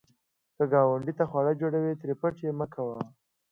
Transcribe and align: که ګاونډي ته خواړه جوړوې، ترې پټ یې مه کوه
که 0.55 0.63
ګاونډي 0.73 1.13
ته 1.19 1.23
خواړه 1.29 1.51
جوړوې، 1.61 1.93
ترې 2.01 2.15
پټ 2.21 2.35
یې 2.45 2.51
مه 2.59 2.67
کوه 2.73 2.99